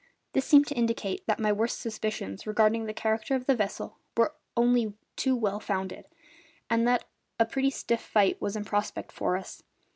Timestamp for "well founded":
5.35-6.07